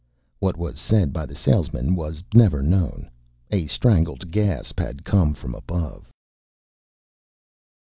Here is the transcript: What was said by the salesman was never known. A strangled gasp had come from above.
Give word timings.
What 0.39 0.57
was 0.57 0.79
said 0.79 1.13
by 1.13 1.27
the 1.27 1.35
salesman 1.35 1.95
was 1.95 2.23
never 2.33 2.63
known. 2.63 3.11
A 3.51 3.67
strangled 3.67 4.31
gasp 4.31 4.79
had 4.79 5.05
come 5.05 5.35
from 5.35 5.53
above. 5.53 6.11